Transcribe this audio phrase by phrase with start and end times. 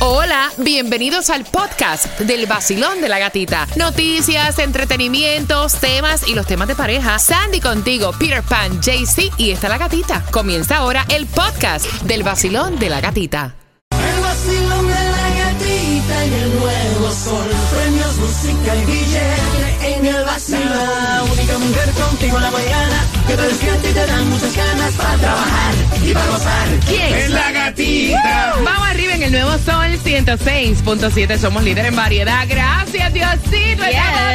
[0.00, 3.66] Hola, bienvenidos al podcast del vacilón de la gatita.
[3.74, 7.18] Noticias, entretenimientos, temas y los temas de pareja.
[7.18, 10.24] Sandy contigo, Peter Pan, JC y está la gatita.
[10.30, 13.56] Comienza ahora el podcast del vacilón de la gatita.
[13.90, 17.50] El vacilón de la gatita y el nuevo sol.
[17.72, 20.62] Premios, música y billete en el vacilón.
[20.62, 22.97] La única mujer contigo en la mañana
[23.28, 26.68] que te despierta y te dan muchas ganas para trabajar y para gozar.
[26.86, 27.14] ¿Quién?
[27.14, 28.54] Es la gatita.
[28.64, 31.38] Vamos arriba en el nuevo sol 106.7.
[31.38, 32.46] Somos líder en variedad.
[32.48, 33.84] Gracias, Diosito.
[33.84, 34.30] Estamos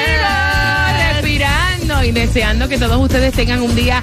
[0.00, 4.02] vivos, respirando y deseando que todos ustedes tengan un día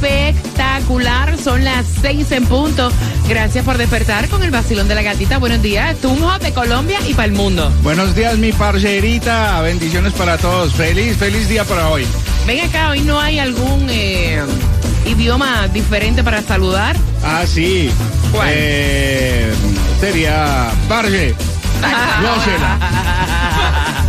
[0.00, 1.36] espectacular.
[1.36, 2.90] Son las seis en punto.
[3.28, 5.36] Gracias por despertar con el vacilón de la gatita.
[5.36, 7.70] Buenos días, Tunjo de Colombia y para el mundo.
[7.82, 9.60] Buenos días, mi parcerita.
[9.60, 10.72] Bendiciones para todos.
[10.72, 12.06] Feliz, feliz día para hoy.
[12.46, 14.40] Ven acá, hoy no hay algún eh,
[15.04, 16.96] idioma diferente para saludar.
[17.24, 17.90] Ah, sí.
[18.30, 18.48] ¿Cuál?
[18.52, 19.52] Eh,
[20.00, 20.70] sería.
[22.22, 22.78] Gócela.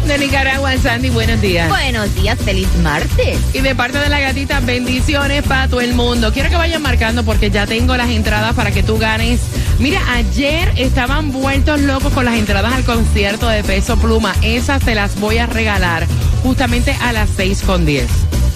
[0.06, 1.68] De Nicaragua, Sandy, buenos días.
[1.68, 3.38] Buenos días, feliz martes.
[3.52, 6.32] Y de parte de la gatita, bendiciones para todo el mundo.
[6.32, 9.40] Quiero que vayan marcando porque ya tengo las entradas para que tú ganes.
[9.78, 14.34] Mira, ayer estaban vueltos locos con las entradas al concierto de Peso Pluma.
[14.42, 16.06] Esas te las voy a regalar
[16.44, 18.06] justamente a las 6 con 10.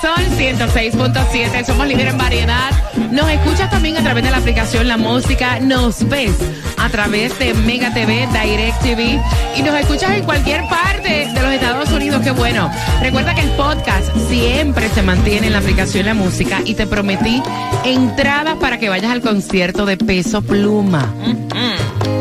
[0.00, 1.64] sol 106.7.
[1.64, 2.70] Somos líder en variedad.
[3.10, 5.60] Nos escuchas también a través de la aplicación La Música.
[5.60, 6.32] Nos ves
[6.78, 9.20] a través de Mega TV, Direct TV.
[9.56, 12.22] Y nos escuchas en cualquier parte de los Estados Unidos.
[12.22, 12.70] Qué bueno.
[13.00, 16.60] Recuerda que el podcast siempre se mantiene en la aplicación La Música.
[16.64, 17.42] Y te prometí
[17.84, 21.12] entradas para que vayas al concierto de Peso Pluma.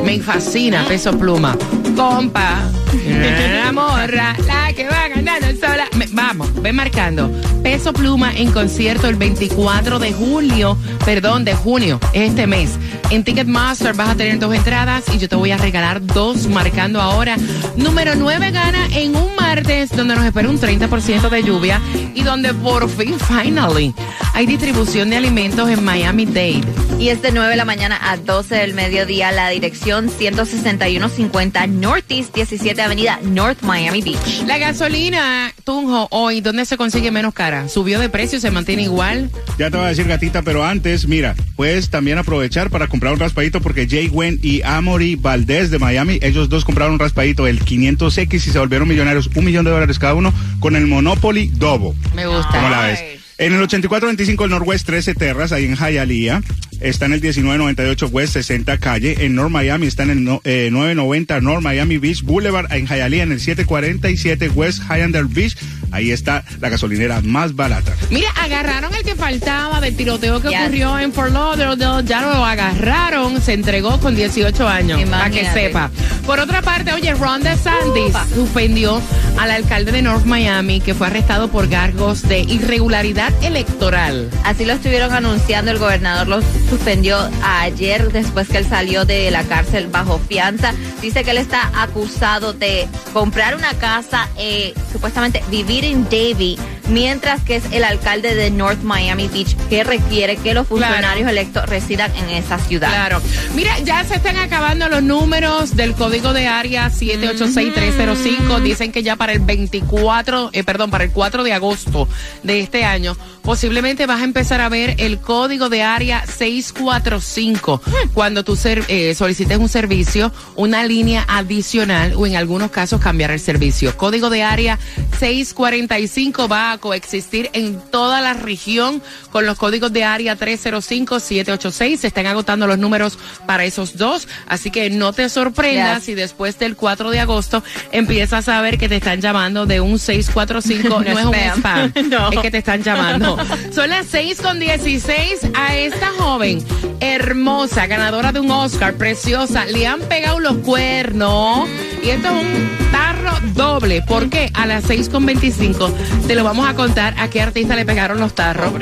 [0.04, 1.56] Me fascina Peso Pluma.
[1.96, 2.62] Compa,
[3.64, 5.86] la morra, la que va ganando sola.
[5.96, 7.30] Me- vamos, ven marcando.
[7.62, 12.78] Peso Pluma en concierto el 24 de julio, perdón, de junio, este mes.
[13.10, 17.02] En Ticketmaster vas a tener dos entradas y yo te voy a regalar dos marcando
[17.02, 17.36] ahora.
[17.76, 21.82] Número 9 gana en un martes donde nos espera un 30% de lluvia
[22.14, 23.96] y donde por fin, finally,
[24.36, 26.62] hay distribución de alimentos en Miami-Dade.
[27.00, 32.36] Y es de 9 de la mañana a 12 del mediodía, la dirección 16150 Northeast
[32.36, 34.44] 17 Avenida North Miami Beach.
[34.46, 37.70] La gasolina, Tunjo, hoy, ¿dónde se consigue menos cara?
[37.70, 38.40] ¿Subió de precio?
[38.40, 39.32] ¿Se mantiene igual?
[39.58, 43.20] Ya te voy a decir, gatita, pero antes, mira, puedes también aprovechar para comprar un
[43.20, 47.64] raspadito porque Jay Wen y Amory Valdés de Miami, ellos dos compraron un raspadito, el
[47.64, 51.96] 500X y se volvieron millonarios, un millón de dólares cada uno, con el Monopoly Dobo.
[52.16, 52.52] Me gusta.
[52.52, 53.00] ¿Cómo la ves?
[53.38, 56.42] En el 8425 del Norwest 13 Terras, ahí en Hialeah,
[56.82, 59.26] está en el 1998 West 60 Calle.
[59.26, 62.72] En North Miami está en el no- eh, 990 North Miami Beach Boulevard.
[62.72, 65.56] En Hialeah en el 747 West Highlander Beach.
[65.92, 67.94] Ahí está la gasolinera más barata.
[68.12, 70.60] Mira, agarraron el que faltaba del tiroteo que Yes.
[70.62, 72.06] ocurrió en Fort Lauderdale.
[72.08, 75.02] Ya lo agarraron, se entregó con 18 años.
[75.10, 75.90] Para que sepa.
[76.28, 78.28] Por otra parte, oye, Ron DeSantis Upa.
[78.36, 79.02] suspendió
[79.40, 84.30] al alcalde de North Miami que fue arrestado por cargos de irregularidad electoral.
[84.44, 89.44] Así lo estuvieron anunciando, el gobernador lo suspendió ayer después que él salió de la
[89.44, 90.74] cárcel bajo fianza.
[91.02, 96.58] Dice que él está acusado de comprar una casa, eh, supuestamente vivir en Davie,
[96.90, 101.66] mientras que es el alcalde de North Miami Beach que requiere que los funcionarios electos
[101.68, 102.90] residan en esa ciudad.
[102.90, 103.22] Claro.
[103.56, 108.62] Mira, ya se están acabando los números del código de área 786-305.
[108.62, 112.08] Dicen que ya para el 24, eh, perdón, para el 4 de agosto
[112.44, 117.82] de este año, posiblemente vas a empezar a ver el código de área 645
[118.14, 123.40] cuando tú eh, solicites un servicio, una línea adicional o en algunos casos cambiar el
[123.40, 123.96] servicio.
[123.98, 124.80] Código de área
[125.20, 132.00] 645 va a coexistir en toda la región con los códigos de área 305, 786.
[132.00, 136.06] Se están agotando los números para esos dos, así que no te sorprendas Yes.
[136.06, 140.00] si después del 4 de agosto empiezas a ver que te están llamando de un
[140.00, 140.90] 645.
[141.04, 142.32] no, es un spam, No.
[142.32, 143.38] es que te están llamando.
[143.74, 146.66] Son las 6 con 16 a esta joven
[147.02, 151.68] hermosa, ganadora de un Oscar, preciosa, le han pegado los cuernos
[152.04, 154.02] y esto es un tarro doble.
[154.02, 154.50] ¿Por qué?
[154.54, 155.92] A las 6 con 25
[156.28, 158.74] te lo vamos a contar a qué artista le pegaron los tarros.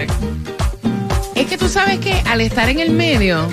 [1.35, 3.51] Es que tú sabes que al estar en el medio,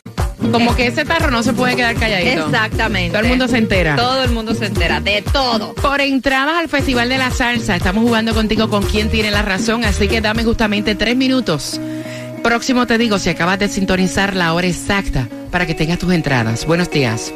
[0.50, 2.46] como que ese tarro no se puede quedar calladito.
[2.46, 3.10] Exactamente.
[3.10, 3.96] Todo el mundo se entera.
[3.96, 5.74] Todo el mundo se entera de todo.
[5.74, 9.84] Por entradas al Festival de la Salsa, estamos jugando contigo con quién tiene la razón,
[9.84, 11.80] así que dame justamente tres minutos.
[12.42, 16.66] Próximo te digo si acabas de sintonizar la hora exacta para que tengas tus entradas.
[16.66, 17.32] Buenos días.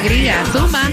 [0.00, 0.44] Alegría.
[0.52, 0.88] Zumba.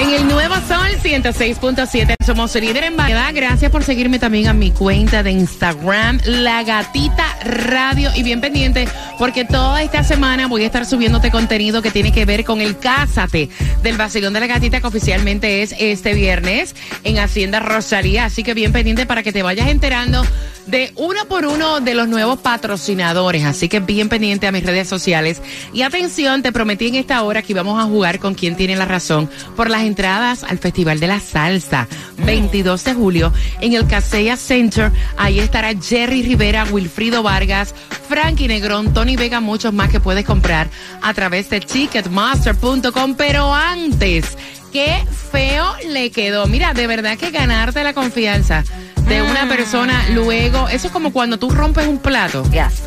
[0.00, 3.30] En el nuevo Sol 106.7 somos líder en variedad.
[3.32, 8.10] Gracias por seguirme también a mi cuenta de Instagram, La Gatita Radio.
[8.14, 8.88] Y bien pendiente,
[9.18, 12.78] porque toda esta semana voy a estar subiéndote contenido que tiene que ver con el
[12.78, 13.48] Cásate
[13.82, 18.24] del Vacilón de la Gatita, que oficialmente es este viernes en Hacienda Rosalía.
[18.24, 20.24] Así que bien pendiente para que te vayas enterando
[20.66, 23.44] de uno por uno de los nuevos patrocinadores.
[23.44, 25.42] Así que bien pendiente a mis redes sociales.
[25.72, 28.84] Y atención, te prometí en esta hora que íbamos a jugar con quien tiene la
[28.84, 31.88] razón por las entradas al Festival de la Salsa,
[32.24, 34.90] 22 de julio, en el Casella Center.
[35.16, 37.74] Ahí estará Jerry Rivera, Wilfrido Vargas,
[38.08, 40.68] Frankie Negrón, Tony Vega, muchos más que puedes comprar
[41.02, 43.14] a través de Ticketmaster.com.
[43.16, 44.36] Pero antes,
[44.72, 46.46] qué feo le quedó.
[46.46, 48.64] Mira, de verdad que ganarte la confianza
[49.12, 52.82] de una persona luego, eso es como cuando tú rompes un plato, Yes.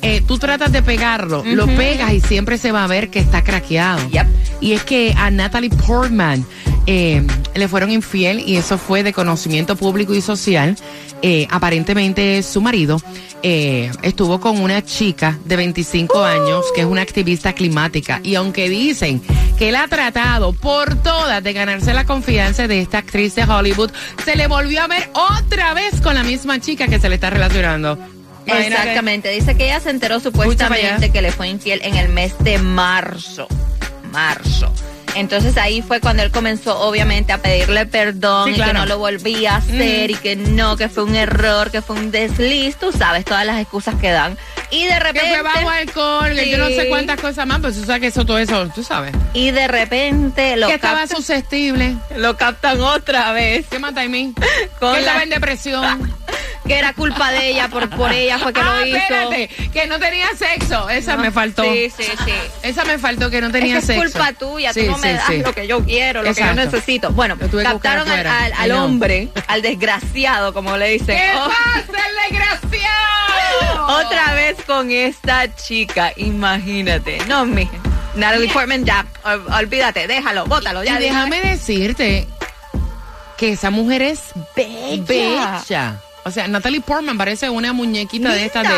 [0.00, 3.42] eh, tú tratas de pegarlo, lo pegas y siempre se va a ver que está
[3.44, 4.08] craqueado.
[4.08, 4.26] Yep.
[4.60, 6.46] Y es que a Natalie Portman
[6.86, 10.76] eh, le fueron infiel y eso fue de conocimiento público y social.
[11.22, 13.00] Eh, aparentemente su marido
[13.42, 18.68] eh, estuvo con una chica de 25 años que es una activista climática y aunque
[18.68, 19.22] dicen
[19.58, 23.90] que él ha tratado por todas de ganarse la confianza de esta actriz de Hollywood,
[24.24, 27.30] se le volvió a ver otra vez con la misma chica que se le está
[27.30, 27.98] relacionando.
[28.46, 29.30] Exactamente.
[29.30, 33.48] Dice que ella se enteró supuestamente que le fue infiel en el mes de marzo.
[34.12, 34.72] Marzo.
[35.16, 38.98] Entonces ahí fue cuando él comenzó obviamente a pedirle perdón Sí, y que no lo
[38.98, 42.92] volvía a hacer y que no, que fue un error, que fue un desliz, tú
[42.92, 44.36] sabes, todas las excusas que dan.
[44.70, 45.28] Y de Que repente...
[45.30, 46.88] fue bajo alcohol, que yo no sé Sí.
[46.88, 49.12] cuántas cosas más, pues tú sabes que eso, todo eso, tú sabes.
[49.32, 51.94] Y de repente lo, que estaba susceptible.
[52.16, 53.66] lo captan otra vez.
[53.70, 54.34] ¿Qué mata en mí?
[54.80, 56.14] Con que la- estaba en depresión.
[56.66, 58.96] Que era culpa de ella, por, por ella fue que ah, lo hizo.
[58.96, 60.88] espérate, que no tenía sexo.
[60.88, 61.62] Esa me faltó.
[61.62, 62.32] Sí, sí, sí.
[62.62, 64.18] Esa me faltó que no tenía es que es sexo.
[64.18, 65.38] culpa tuya, Sí, tú no me das sí.
[65.38, 67.10] lo que yo quiero, lo que yo necesito.
[67.12, 71.16] Bueno, captaron al, hombre, al desgraciado, como le dicen.
[71.16, 73.86] ¿Qué Oh, pasa, el desgraciado?
[74.06, 77.18] otra vez con esta chica, imagínate.
[77.28, 77.70] No, mija.
[78.16, 80.98] Natalie Portman, ya, ol- olvídate, déjalo, bótalo, ya.
[80.98, 82.26] y déjame decirte
[83.36, 84.20] que esa mujer es
[84.56, 85.02] Bella.
[85.06, 86.00] bella.
[86.26, 88.74] O sea, Natalie Portman parece una muñequita de estas de...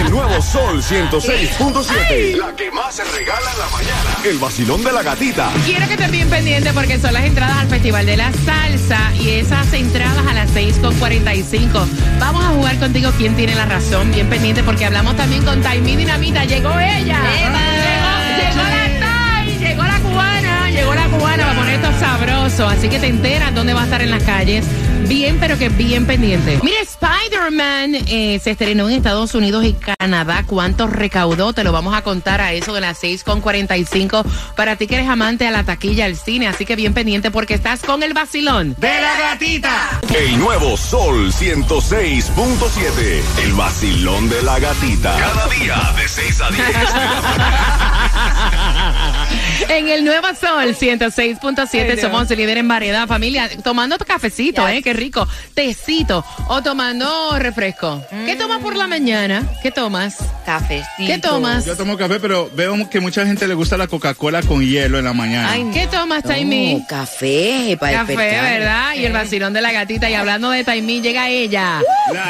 [0.00, 2.36] El nuevo Sol 106.7.
[2.38, 4.16] La que más se regala en la mañana.
[4.24, 5.50] El vacilón de la gatita.
[5.66, 9.30] Quiero que estén bien pendientes porque son las entradas al Festival de la Salsa y
[9.30, 11.86] esas entradas a las 6.45.
[12.18, 14.10] Vamos a jugar contigo quién tiene la razón.
[14.12, 16.44] Bien pendiente porque hablamos también con Taimí Dinamita.
[16.44, 17.20] Llegó ella.
[17.20, 17.58] Llegó,
[18.38, 21.46] llegó la Tai, llegó la cubana, llegó la cubana.
[21.46, 22.66] Va a poner esto sabroso.
[22.66, 24.64] Así que te enteras dónde va a estar en las calles.
[25.08, 26.58] Bien, pero que bien pendiente.
[26.62, 30.44] Mire, Spider-Man eh, se estrenó en Estados Unidos y Canadá.
[30.46, 31.52] ¿Cuánto recaudó?
[31.52, 34.24] Te lo vamos a contar a eso de las 6.45
[34.56, 36.48] para ti que eres amante a la taquilla, al cine.
[36.48, 38.74] Así que bien pendiente porque estás con el vacilón.
[38.78, 40.00] ¡De la gatita!
[40.14, 43.22] El nuevo Sol 106.7.
[43.44, 45.16] El vacilón de la gatita.
[45.16, 47.85] Cada día de 6 a 10 de la mañana.
[49.68, 53.48] En el Nuevo Sol 106.7 somos líder en variedad, familia.
[53.64, 54.80] Tomando cafecito, ¿eh?
[54.82, 55.26] Qué rico.
[55.54, 58.02] Tecito o tomando refresco.
[58.26, 59.42] ¿Qué tomas por la mañana?
[59.62, 60.18] ¿Qué tomas?
[60.44, 60.86] Cafecito.
[60.98, 61.64] ¿Qué tomas?
[61.64, 65.04] Yo tomo café, pero veo que mucha gente le gusta la Coca-Cola con hielo en
[65.04, 65.50] la mañana.
[65.50, 66.74] Ay, ¿Qué tomas, Taimí?
[66.74, 68.58] No, café para Café, despertar.
[68.58, 68.94] ¿verdad?
[68.94, 70.08] Y el vacilón de la gatita.
[70.08, 71.80] Y hablando de Taimí, llega ella.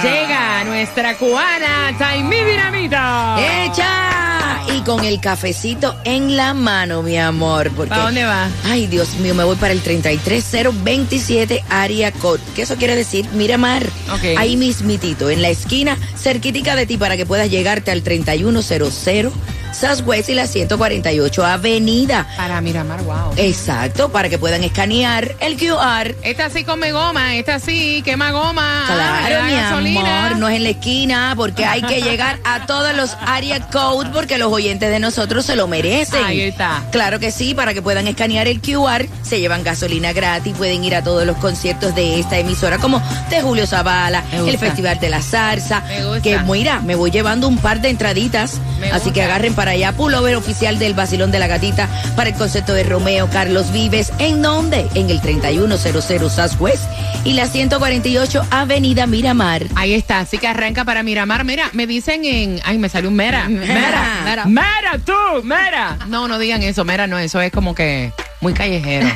[0.02, 3.36] Llega nuestra cubana, Taimí Dinamita.
[3.66, 4.35] ¡Echa!
[4.74, 7.70] Y con el cafecito en la mano, mi amor.
[7.70, 8.48] Porque, ¿Para dónde va?
[8.64, 12.42] Ay, Dios mío, me voy para el 33027 Area Code.
[12.54, 13.28] ¿Qué eso quiere decir?
[13.32, 13.84] Miramar.
[14.12, 14.36] Ok.
[14.38, 19.32] Ahí mismitito, en la esquina, cerquitica de ti para que puedas llegarte al 3100
[19.80, 22.26] Southwest y la 148 Avenida.
[22.36, 23.32] Para Miramar, wow.
[23.36, 26.14] Exacto, para que puedan escanear el QR.
[26.22, 28.84] Esta sí come goma, esta sí quema goma.
[28.88, 30.26] Ah, Claro, mi gasolina.
[30.26, 34.10] amor, no es en la esquina, porque hay que llegar a todos los area code,
[34.12, 36.24] porque los oyentes de nosotros se lo merecen.
[36.24, 36.84] Ahí está.
[36.90, 40.94] Claro que sí, para que puedan escanear el QR, se llevan gasolina gratis, pueden ir
[40.94, 44.56] a todos los conciertos de esta emisora, como de Julio Zavala, el.
[44.56, 46.22] Festival de la Zarza, Me gusta.
[46.22, 48.58] que mira, me voy llevando un par de entraditas,
[48.90, 52.72] así que agarren para allá, pullover oficial del Basilón de la Gatita, para el concierto
[52.72, 54.88] de Romeo Carlos Vives, ¿en dónde?
[54.94, 56.84] En el 3100 Southwest
[57.24, 59.64] y la 148 Avenida Miramar.
[59.74, 61.44] Ahí está, así que arranca para Miramar.
[61.44, 62.60] Mira, me dicen en.
[62.64, 63.48] Ay, me salió un Mera.
[63.48, 64.22] Mera.
[64.24, 64.44] Mera.
[64.46, 65.98] Mera, tú, Mera.
[66.08, 69.08] No, no digan eso, Mera, no, eso es como que muy callejero.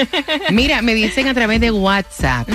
[0.50, 2.48] Mira, me dicen a través de WhatsApp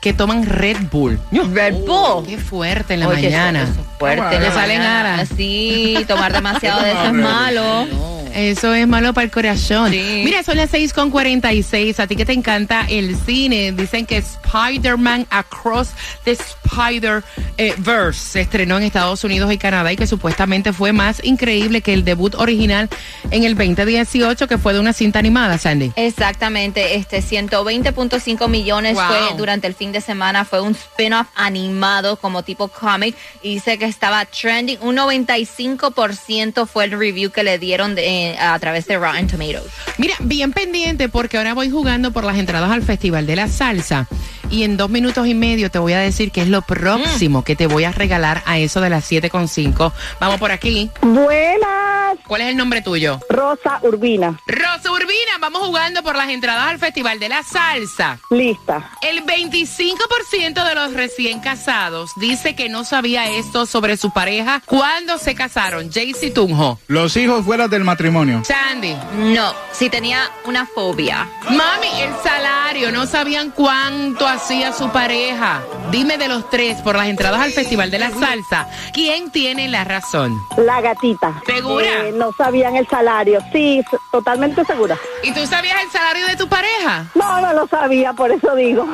[0.00, 1.20] que toman Red Bull.
[1.30, 2.24] Red Bull.
[2.26, 3.62] Qué fuerte en la Oye, mañana.
[3.64, 4.40] eso es fuerte.
[4.40, 5.14] Le salen mañana.
[5.14, 5.28] alas.
[5.36, 7.86] Sí, tomar demasiado de eso es malo.
[8.34, 9.90] Eso es malo para el corazón.
[9.92, 10.22] Sí.
[10.24, 11.98] Mira, son las 6 con 46.
[12.00, 13.72] A ti que te encanta el cine.
[13.72, 15.90] Dicen que Spider-Man Across
[16.24, 21.80] the Spider-Verse se estrenó en Estados Unidos y Canadá y que supuestamente fue más increíble
[21.80, 22.88] que el debut original
[23.30, 25.92] en el 2018, que fue de una cinta animada, Sandy.
[25.96, 29.04] Exactamente, este 120.5 millones Wow.
[29.06, 33.78] fue durante el fin de semana, fue un spin-off animado como tipo cómic y dice
[33.78, 38.96] que estaba trending, un 95% fue el review que le dieron de- a través de
[38.96, 39.70] Rotten Tomatoes.
[39.98, 44.08] Mira, bien pendiente porque ahora voy jugando por las entradas al Festival de la Salsa
[44.50, 47.56] y en dos minutos y medio te voy a decir qué es lo próximo que
[47.56, 49.92] te voy a regalar a eso de las 7.5.
[50.18, 50.90] Vamos por aquí.
[51.02, 52.18] Buenas.
[52.26, 53.20] ¿Cuál es el nombre tuyo?
[53.28, 54.38] Rosa Urbina.
[54.46, 58.18] Rosa Urbina, vamos jugando por las entradas al Festival de la Salsa.
[58.30, 58.90] Lista.
[59.00, 65.18] El 25% de los recién casados dice que no sabía esto sobre su pareja cuando
[65.18, 65.90] se casaron.
[65.92, 66.80] Jaycee Tunjo.
[66.88, 68.42] Los hijos fuera del matrimonio.
[68.44, 68.96] Sandy.
[69.16, 71.28] No, si tenía una fobia.
[71.44, 74.39] Mami, el salario, no sabían cuánto hacía
[74.76, 75.62] su pareja.
[75.90, 79.84] Dime de los tres por las entradas al Festival de la Salsa, ¿quién tiene la
[79.84, 80.36] razón?
[80.56, 81.40] La gatita.
[81.46, 82.06] ¿Segura?
[82.06, 83.40] Eh, no sabían el salario.
[83.52, 84.96] Sí, totalmente segura.
[85.22, 87.06] ¿Y tú sabías el salario de tu pareja?
[87.14, 88.88] No, no lo sabía, por eso digo.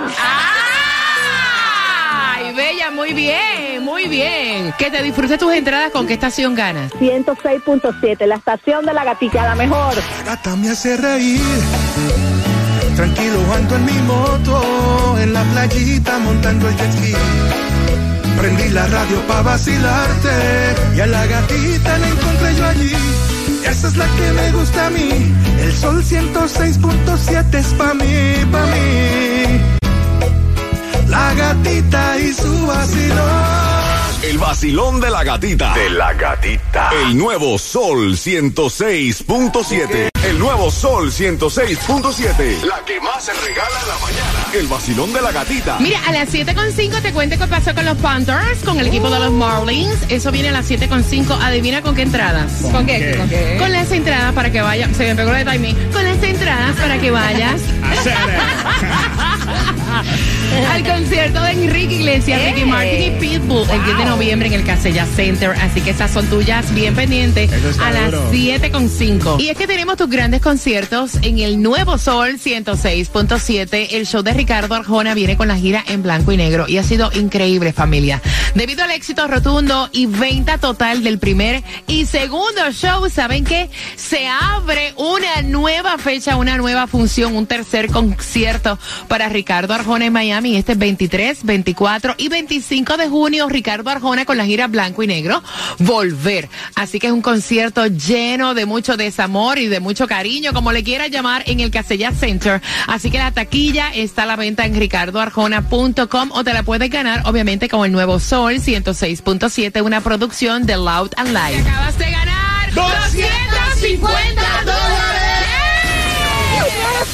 [2.12, 2.91] ¡Ay, bella!
[2.91, 4.75] Muy bien, muy bien.
[4.79, 5.91] Que te disfrutes tus entradas.
[5.91, 6.93] ¿Con qué estación ganas?
[6.95, 9.95] 106.7, la estación de la gatita, la mejor.
[10.25, 11.86] Gata me hace reír.
[12.97, 17.12] Tranquilo ando en mi moto, en la playita montando el jet ski.
[18.38, 20.35] Prendí la radio pa' vacilarte
[20.97, 22.93] y a la gatita la encontré yo allí.
[23.69, 25.35] Esa es la que me gusta a mí.
[25.61, 29.61] El sol 106.7 es pa' mí, pa' mí.
[31.09, 33.75] La gatita y su vacilón.
[34.26, 35.73] El vacilón de la gatita.
[35.75, 36.90] De la gatita.
[37.04, 40.09] El nuevo Sol 106.7.
[40.25, 42.62] El nuevo Sol 106.7.
[42.64, 44.47] La que más se regala en la mañana.
[44.52, 45.78] El vacilón de la gatita.
[45.78, 49.21] Mira, a las 7.5 te cuento qué pasó con los Panthers, con el equipo de
[49.21, 49.97] los Marlins.
[50.09, 51.40] Eso viene a las 7.5.
[51.40, 52.50] Adivina con qué entradas.
[52.73, 53.14] ¿Con qué?
[53.16, 53.56] ¿Con qué?
[53.61, 54.97] Con las entradas para que vayas.
[54.97, 55.76] Se me pegó la de timing.
[55.92, 57.61] Con las entradas para que vayas
[60.72, 64.64] al concierto de Enrique Iglesias, Ricky Martin y Pitbull el 10 de noviembre en el
[64.64, 65.50] Casella Center.
[65.60, 68.30] Así que esas son tuyas, bien pendientes, a las duro.
[68.32, 69.40] 7.5.
[69.40, 73.88] Y es que tenemos tus grandes conciertos en el Nuevo Sol 106.7.
[73.92, 76.82] El show de Ricardo Arjona viene con la gira en blanco y negro y ha
[76.82, 78.22] sido increíble, familia.
[78.54, 83.70] Debido al éxito rotundo y venta total del primer y segundo show, ¿saben qué?
[83.96, 90.12] Se abre una nueva fecha, una nueva función, un tercer concierto para Ricardo Arjona en
[90.12, 90.57] Miami.
[90.57, 93.49] Este es 23, 24 y 25 de junio.
[93.49, 95.43] Ricardo Arjona con la gira blanco y negro.
[95.79, 96.50] Volver.
[96.75, 100.85] Así que es un concierto lleno de mucho desamor y de mucho cariño, como le
[100.85, 102.61] quiera llamar, en el Casella Center.
[102.87, 107.23] Así que la taquilla está a la venta en ricardoarjona.com o te la puedes ganar,
[107.25, 111.62] obviamente, con el nuevo Sol 106.7, una producción de Loud and Live.
[111.67, 114.86] Acabas de ganar 250 dólares.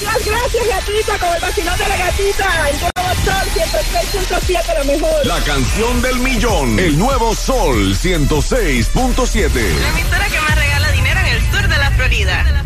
[0.02, 2.68] Gracias, gracias, gatita, con el vacilón de la gatita.
[2.71, 5.26] El nuevo sol 106.7, lo mejor.
[5.26, 6.78] La canción del millón.
[6.78, 9.52] El nuevo Sol 106.7.
[9.80, 12.64] La emisora que más regala dinero en el sur de la Florida.